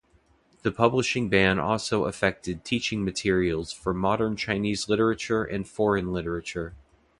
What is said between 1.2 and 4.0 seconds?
ban also affected teaching materials for